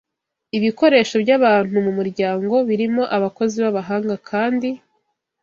Ibikoresho 0.57 1.15
byabantu 1.23 1.73
mumuryango 1.85 2.55
birimo 2.67 3.03
abakozi 3.15 3.57
babahanga 3.65 4.15
kandi 4.29 4.69